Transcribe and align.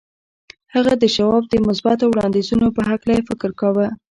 هغه 0.73 0.93
د 0.97 1.03
شواب 1.15 1.43
د 1.49 1.55
مثبتو 1.67 2.05
وړانديزونو 2.07 2.67
په 2.75 2.81
هکله 2.89 3.13
يې 3.17 3.27
فکر 3.29 3.49
کاوه. 3.59 3.87